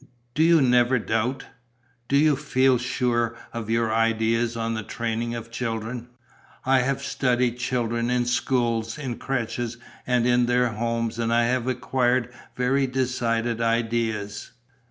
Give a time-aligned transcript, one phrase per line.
[0.33, 1.45] "Do you never doubt?
[2.07, 6.07] Do you feel sure of your ideas on the training of children?"
[6.65, 9.77] "I have studied children in schools, in crèches
[10.07, 14.49] and in their homes and I have acquired very decided ideas.